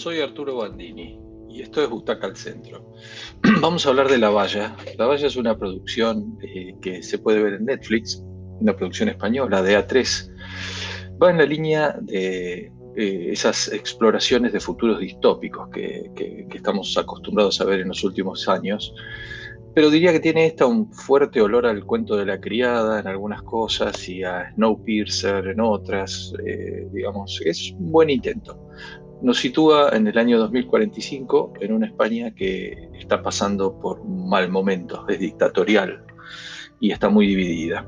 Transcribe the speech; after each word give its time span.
Soy 0.00 0.22
Arturo 0.22 0.56
Bandini 0.56 1.20
y 1.50 1.60
esto 1.60 1.82
es 1.82 1.90
Butaca 1.90 2.26
al 2.26 2.34
Centro. 2.34 2.90
Vamos 3.60 3.84
a 3.84 3.90
hablar 3.90 4.08
de 4.08 4.16
La 4.16 4.30
Valla. 4.30 4.74
La 4.96 5.04
Valla 5.04 5.26
es 5.26 5.36
una 5.36 5.58
producción 5.58 6.38
eh, 6.40 6.74
que 6.80 7.02
se 7.02 7.18
puede 7.18 7.42
ver 7.42 7.52
en 7.52 7.66
Netflix, 7.66 8.24
una 8.60 8.74
producción 8.74 9.10
española 9.10 9.62
de 9.62 9.76
A3. 9.76 10.32
Va 11.22 11.30
en 11.30 11.36
la 11.36 11.44
línea 11.44 11.98
de 12.00 12.72
eh, 12.96 13.28
esas 13.30 13.70
exploraciones 13.74 14.54
de 14.54 14.60
futuros 14.60 15.00
distópicos 15.00 15.68
que, 15.68 16.10
estamos 16.54 16.96
acostumbrados 16.96 17.60
a 17.60 17.66
ver 17.66 17.80
en 17.80 17.88
los 17.88 18.02
últimos 18.02 18.48
años 18.48 18.94
pero 19.74 19.88
diría 19.88 20.12
que 20.12 20.20
tiene 20.20 20.46
esta 20.46 20.66
un 20.66 20.92
fuerte 20.92 21.40
olor 21.40 21.64
al 21.64 21.84
cuento 21.84 22.16
de 22.16 22.26
la 22.26 22.40
criada 22.40 22.98
en 22.98 23.06
algunas 23.06 23.42
cosas 23.42 24.08
y 24.08 24.24
a 24.24 24.52
Snowpiercer 24.54 25.46
en 25.46 25.60
otras. 25.60 26.32
Eh, 26.44 26.88
digamos, 26.92 27.40
es 27.44 27.72
un 27.78 27.92
buen 27.92 28.10
intento. 28.10 28.69
Nos 29.22 29.38
sitúa 29.38 29.90
en 29.92 30.06
el 30.06 30.16
año 30.16 30.38
2045 30.38 31.54
en 31.60 31.72
una 31.72 31.86
España 31.86 32.34
que 32.34 32.88
está 32.98 33.22
pasando 33.22 33.78
por 33.78 34.00
un 34.00 34.28
mal 34.28 34.48
momento, 34.48 35.04
es 35.08 35.18
dictatorial 35.18 36.04
y 36.80 36.90
está 36.90 37.10
muy 37.10 37.26
dividida. 37.26 37.86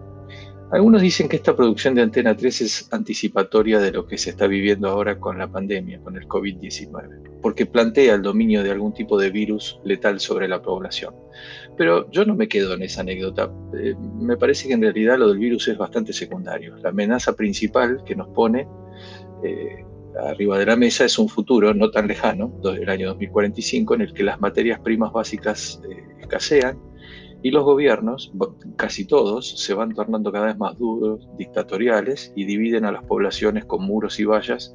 Algunos 0.73 1.03
dicen 1.03 1.29
que 1.29 1.37
esta 1.37 1.55
producción 1.55 1.95
de 1.95 2.01
Antena 2.01 2.35
3 2.35 2.61
es 2.63 2.89
anticipatoria 2.93 3.79
de 3.79 3.93
lo 3.93 4.07
que 4.07 4.17
se 4.17 4.31
está 4.31 4.47
viviendo 4.47 4.89
ahora 4.89 5.21
con 5.21 5.37
la 5.37 5.47
pandemia, 5.47 6.01
con 6.01 6.17
el 6.17 6.27
COVID-19, 6.27 7.41
porque 7.43 7.67
plantea 7.67 8.15
el 8.15 8.23
dominio 8.23 8.63
de 8.63 8.71
algún 8.71 8.95
tipo 8.95 9.19
de 9.19 9.29
virus 9.29 9.79
letal 9.85 10.19
sobre 10.19 10.49
la 10.49 10.63
población. 10.63 11.15
Pero 11.77 12.11
yo 12.11 12.25
no 12.25 12.35
me 12.35 12.49
quedo 12.49 12.73
en 12.73 12.83
esa 12.83 13.03
anécdota. 13.03 13.53
Eh, 13.79 13.95
me 14.19 14.39
parece 14.39 14.67
que 14.67 14.73
en 14.73 14.81
realidad 14.81 15.19
lo 15.19 15.29
del 15.29 15.39
virus 15.39 15.69
es 15.69 15.77
bastante 15.77 16.15
secundario. 16.15 16.75
La 16.79 16.89
amenaza 16.89 17.37
principal 17.37 18.03
que 18.07 18.17
nos 18.17 18.29
pone 18.29 18.67
eh, 19.45 19.85
arriba 20.21 20.59
de 20.59 20.67
la 20.67 20.77
mesa 20.77 21.05
es 21.05 21.19
un 21.19 21.29
futuro 21.29 21.75
no 21.75 21.91
tan 21.91 22.07
lejano, 22.07 22.53
el 22.65 22.89
año 22.89 23.09
2045, 23.09 23.95
en 23.95 24.01
el 24.03 24.13
que 24.13 24.23
las 24.23 24.41
materias 24.41 24.81
primas 24.81 25.13
básicas 25.13 25.81
eh, 25.89 26.05
escasean 26.21 26.79
y 27.43 27.51
los 27.51 27.65
gobiernos, 27.65 28.33
casi 28.77 29.05
todos, 29.05 29.59
se 29.59 29.75
van 29.75 29.95
tornando 29.95 30.31
cada 30.31 30.47
vez 30.47 30.57
más 30.57 30.79
duros, 30.79 31.29
dictatoriales 31.37 32.33
y 32.37 32.45
dividen 32.45 32.85
a 32.85 32.93
las 32.93 33.03
poblaciones 33.03 33.65
con 33.65 33.85
muros 33.85 34.21
y 34.21 34.25
vallas, 34.25 34.75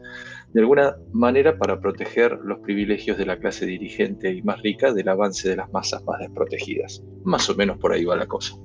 de 0.53 0.61
alguna 0.61 0.97
manera 1.13 1.57
para 1.57 1.79
proteger 1.79 2.37
los 2.43 2.59
privilegios 2.59 3.17
de 3.17 3.25
la 3.25 3.37
clase 3.37 3.65
dirigente 3.65 4.33
y 4.33 4.41
más 4.41 4.61
rica 4.61 4.93
del 4.93 5.07
avance 5.07 5.47
de 5.47 5.55
las 5.55 5.71
masas 5.71 6.03
más 6.03 6.19
desprotegidas. 6.19 7.03
Más 7.23 7.49
o 7.49 7.55
menos 7.55 7.77
por 7.77 7.93
ahí 7.93 8.03
va 8.03 8.17
la 8.17 8.27
cosa. 8.27 8.55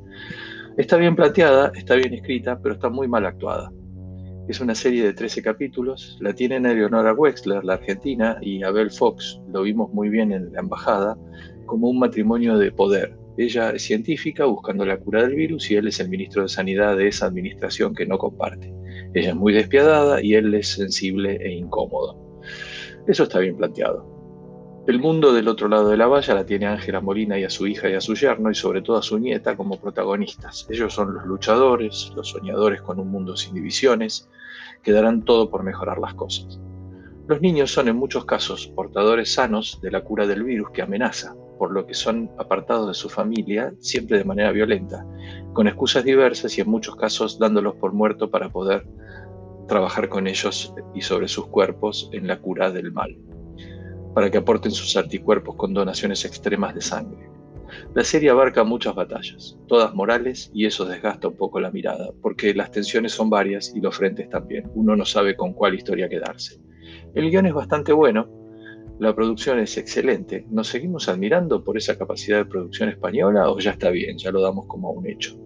Está 0.77 0.97
bien 0.97 1.15
planteada, 1.15 1.71
está 1.75 1.95
bien 1.95 2.15
escrita, 2.15 2.59
pero 2.61 2.75
está 2.75 2.89
muy 2.89 3.07
mal 3.07 3.27
actuada. 3.27 3.71
Es 4.53 4.61
una 4.61 4.75
serie 4.75 5.03
de 5.03 5.15
13 5.15 5.41
capítulos, 5.41 6.19
la 6.21 6.35
tienen 6.35 6.67
Eleonora 6.67 7.15
Wexler, 7.15 7.65
la 7.65 7.73
argentina, 7.73 8.37
y 8.43 8.63
Abel 8.63 8.91
Fox, 8.91 9.41
lo 9.51 9.63
vimos 9.63 9.91
muy 9.95 10.11
bien 10.11 10.31
en 10.31 10.53
la 10.53 10.61
embajada, 10.61 11.17
como 11.65 11.89
un 11.89 11.99
matrimonio 11.99 12.59
de 12.59 12.71
poder, 12.71 13.17
ella 13.39 13.71
es 13.71 13.85
científica 13.85 14.45
buscando 14.45 14.85
la 14.85 14.99
cura 14.99 15.23
del 15.23 15.37
virus 15.37 15.71
y 15.71 15.77
él 15.77 15.89
es 15.89 16.01
el 16.01 16.11
ministro 16.11 16.43
de 16.43 16.51
Sanidad 16.51 16.99
de 16.99 17.09
esa 17.09 17.25
administración 17.25 17.95
que 17.95 18.05
no 18.05 18.19
comparte. 18.19 18.75
Ella 19.15 19.31
es 19.31 19.37
muy 19.37 19.55
despiadada 19.55 20.23
y 20.23 20.35
él 20.35 20.53
es 20.53 20.69
sensible 20.69 21.39
e 21.41 21.53
incómodo. 21.53 22.43
Eso 23.07 23.23
está 23.23 23.39
bien 23.39 23.57
planteado. 23.57 24.12
El 24.85 24.99
mundo 24.99 25.33
del 25.33 25.47
otro 25.47 25.69
lado 25.69 25.91
de 25.91 25.97
la 25.97 26.09
valla 26.09 26.35
la 26.35 26.45
tiene 26.45 26.67
Ángela 26.67 27.01
Molina 27.01 27.39
y 27.39 27.45
a 27.45 27.51
su 27.51 27.69
hija 27.69 27.89
y 27.89 27.95
a 27.95 28.01
su 28.01 28.17
yerno 28.17 28.51
y 28.51 28.57
sobre 28.57 28.83
todo 28.83 28.97
a 28.97 29.03
su 29.03 29.17
nieta 29.17 29.57
como 29.57 29.81
protagonistas. 29.81 30.67
Ellos 30.69 30.93
son 30.93 31.15
los 31.15 31.25
luchadores, 31.25 32.11
los 32.17 32.31
soñadores 32.31 32.83
con 32.83 32.99
un 32.99 33.09
mundo 33.09 33.37
sin 33.37 33.55
divisiones, 33.55 34.29
que 34.83 34.91
darán 34.91 35.23
todo 35.23 35.51
por 35.51 35.63
mejorar 35.63 35.99
las 35.99 36.15
cosas. 36.15 36.59
Los 37.29 37.41
niños 37.41 37.73
son 37.73 37.87
en 37.87 37.95
muchos 37.95 38.25
casos 38.25 38.73
portadores 38.75 39.33
sanos 39.33 39.79
de 39.83 39.93
la 39.93 40.03
cura 40.03 40.27
del 40.27 40.43
virus 40.43 40.71
que 40.71 40.83
amenaza, 40.83 41.37
por 41.59 41.71
lo 41.71 41.87
que 41.87 41.95
son 41.95 42.29
apartados 42.37 42.89
de 42.89 42.95
su 42.95 43.09
familia, 43.09 43.73
siempre 43.79 44.19
de 44.19 44.25
manera 44.25 44.51
violenta, 44.51 45.07
con 45.53 45.69
excusas 45.69 46.03
diversas 46.03 46.59
y 46.59 46.61
en 46.61 46.69
muchos 46.69 46.97
casos 46.97 47.39
dándolos 47.39 47.77
por 47.77 47.93
muerto 47.93 48.33
para 48.33 48.49
poder 48.49 48.85
trabajar 49.69 50.09
con 50.09 50.27
ellos 50.27 50.75
y 50.93 51.03
sobre 51.03 51.29
sus 51.29 51.47
cuerpos 51.47 52.11
en 52.13 52.27
la 52.27 52.41
cura 52.41 52.73
del 52.73 52.91
mal, 52.91 53.17
para 54.15 54.31
que 54.31 54.39
aporten 54.39 54.73
sus 54.73 54.97
anticuerpos 54.97 55.57
con 55.57 55.75
donaciones 55.75 56.25
extremas 56.25 56.75
de 56.75 56.81
sangre. 56.81 57.31
La 57.95 58.05
serie 58.05 58.31
abarca 58.31 58.65
muchas 58.65 58.95
batallas, 58.95 59.59
todas 59.67 59.95
morales, 59.95 60.51
y 60.55 60.67
eso 60.67 60.85
desgasta 60.85 61.29
un 61.29 61.37
poco 61.37 61.61
la 61.61 61.71
mirada, 61.71 62.11
porque 62.21 62.55
las 62.55 62.71
tensiones 62.71 63.13
son 63.13 63.31
varias 63.31 63.75
y 63.75 63.81
los 63.81 63.97
frentes 63.97 64.29
también. 64.29 64.71
Uno 64.75 64.95
no 64.97 65.05
sabe 65.05 65.37
con 65.37 65.53
cuál 65.55 65.75
historia 65.75 66.09
quedarse. 66.09 66.61
El 67.15 67.31
guion 67.31 67.47
es 67.47 67.55
bastante 67.55 67.93
bueno, 67.93 68.29
la 68.99 69.15
producción 69.15 69.59
es 69.59 69.77
excelente. 69.79 70.47
¿Nos 70.51 70.69
seguimos 70.69 71.09
admirando 71.09 71.65
por 71.65 71.77
esa 71.77 71.99
capacidad 71.99 72.39
de 72.39 72.45
producción 72.45 72.89
española 72.89 73.51
o 73.51 73.59
ya 73.59 73.73
está 73.73 73.91
bien, 73.91 74.19
ya 74.19 74.31
lo 74.31 74.41
damos 74.41 74.67
como 74.67 74.91
un 74.91 75.07
hecho? 75.09 75.37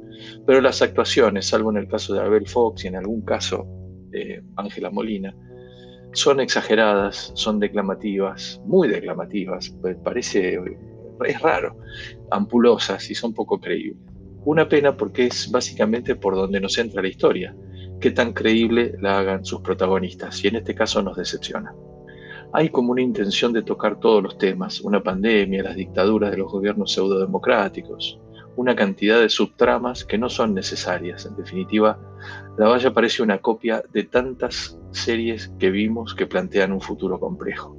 Pero 0.47 0.61
las 0.61 0.83
actuaciones, 0.83 1.47
salvo 1.47 1.71
en 1.71 1.79
el 1.79 1.89
caso 1.89 2.15
de 2.15 2.21
Abel 2.21 2.47
Fox 2.47 2.85
y 2.85 2.89
en 2.89 2.97
algún 2.97 3.23
caso 3.23 3.67
de 4.11 4.43
Ángela 4.57 4.91
Molina, 4.91 5.35
son 6.17 6.41
exageradas, 6.41 7.31
son 7.35 7.61
declamativas, 7.61 8.61
muy 8.65 8.89
declamativas, 8.89 9.75
parece, 10.03 10.59
es 11.25 11.41
raro, 11.41 11.77
ampulosas 12.31 13.11
y 13.11 13.15
son 13.15 13.35
poco 13.35 13.61
creíbles. 13.61 14.01
Una 14.45 14.69
pena 14.69 14.97
porque 14.97 15.27
es 15.27 15.51
básicamente 15.51 16.15
por 16.15 16.35
donde 16.35 16.61
nos 16.61 16.79
entra 16.79 17.03
la 17.03 17.09
historia, 17.09 17.55
qué 18.01 18.11
tan 18.11 18.33
creíble 18.33 18.95
la 19.01 19.19
hagan 19.19 19.45
sus 19.45 19.61
protagonistas, 19.61 20.43
y 20.43 20.49
en 20.49 20.57
este 20.57 20.75
caso 20.75 21.03
nos 21.03 21.17
decepciona 21.17 21.75
hay 22.53 22.71
como 22.71 22.93
una 22.93 23.03
intención 23.03 23.53
de 23.53 23.63
tocar 23.63 24.01
todos 24.01 24.23
los 24.23 24.39
temas, 24.39 24.81
una 24.81 25.03
pandemia, 25.03 25.63
las 25.63 25.77
dictaduras 25.77 26.31
de 26.31 26.39
los 26.39 26.51
gobiernos 26.51 26.93
pseudo-democráticos, 26.93 28.19
una 28.57 28.75
cantidad 28.75 29.21
de 29.21 29.29
subtramas 29.29 30.05
que 30.05 30.19
no 30.19 30.29
son 30.29 30.55
necesarias. 30.55 31.27
En 31.27 31.37
definitiva, 31.37 31.99
La 32.59 32.69
Valla 32.69 32.93
parece 32.93 33.23
una 33.23 33.39
copia 33.39 33.83
de 33.93 34.05
tantas 34.05 34.79
series 34.91 35.49
que 35.59 35.71
vimos 35.71 36.15
que 36.15 36.27
plantean 36.27 36.73
un 36.73 36.81
futuro 36.81 37.21
complejo, 37.21 37.79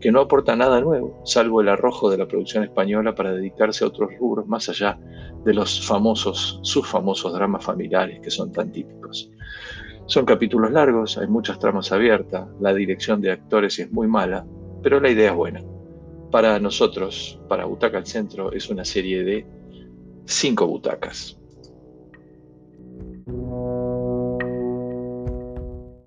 que 0.00 0.12
no 0.12 0.20
aporta 0.20 0.54
nada 0.56 0.80
nuevo, 0.80 1.20
salvo 1.24 1.60
el 1.60 1.68
arrojo 1.68 2.08
de 2.08 2.18
la 2.18 2.28
producción 2.28 2.62
española 2.62 3.14
para 3.14 3.32
dedicarse 3.32 3.84
a 3.84 3.88
otros 3.88 4.10
rubros 4.18 4.46
más 4.46 4.68
allá 4.68 4.98
de 5.44 5.54
los 5.54 5.84
famosos, 5.84 6.60
sus 6.62 6.86
famosos 6.86 7.32
dramas 7.32 7.64
familiares 7.64 8.20
que 8.22 8.30
son 8.30 8.52
tan 8.52 8.70
típicos. 8.70 9.30
Son 10.06 10.24
capítulos 10.24 10.70
largos, 10.70 11.18
hay 11.18 11.26
muchas 11.26 11.58
tramas 11.58 11.90
abiertas, 11.90 12.48
la 12.60 12.72
dirección 12.74 13.20
de 13.20 13.32
actores 13.32 13.78
es 13.78 13.90
muy 13.90 14.06
mala, 14.06 14.46
pero 14.82 15.00
la 15.00 15.10
idea 15.10 15.30
es 15.30 15.36
buena. 15.36 15.62
Para 16.30 16.58
nosotros, 16.58 17.40
para 17.48 17.66
Butaca 17.66 17.98
al 17.98 18.06
Centro, 18.06 18.52
es 18.52 18.70
una 18.70 18.84
serie 18.84 19.22
de 19.22 19.46
cinco 20.26 20.66
butacas. 20.66 21.36